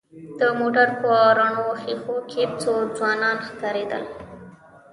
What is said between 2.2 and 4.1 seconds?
کې څو ځوانان ښکارېدل.